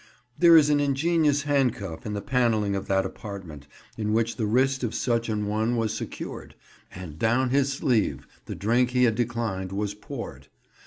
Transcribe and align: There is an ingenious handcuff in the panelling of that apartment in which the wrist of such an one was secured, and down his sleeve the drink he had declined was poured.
There 0.35 0.57
is 0.57 0.71
an 0.71 0.79
ingenious 0.79 1.43
handcuff 1.43 2.07
in 2.07 2.13
the 2.13 2.23
panelling 2.23 2.75
of 2.75 2.87
that 2.87 3.05
apartment 3.05 3.67
in 3.99 4.13
which 4.13 4.35
the 4.35 4.47
wrist 4.47 4.83
of 4.83 4.95
such 4.95 5.29
an 5.29 5.45
one 5.45 5.75
was 5.77 5.93
secured, 5.93 6.55
and 6.91 7.19
down 7.19 7.51
his 7.51 7.71
sleeve 7.71 8.25
the 8.47 8.55
drink 8.55 8.89
he 8.89 9.03
had 9.03 9.13
declined 9.13 9.71
was 9.71 9.93
poured. 9.93 10.47